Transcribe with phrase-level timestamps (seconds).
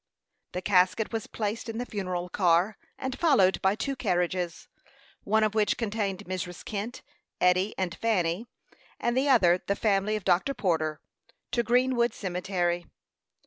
[0.53, 4.67] The casket was placed in the funeral car, and followed by two carriages,
[5.25, 6.65] one of which contained Mrs.
[6.65, 7.03] Kent,
[7.39, 8.47] Eddy, and Fanny,
[8.99, 10.55] and the other the family of Dr.
[10.55, 10.99] Porter,
[11.51, 12.87] to Greenwood Cemetery.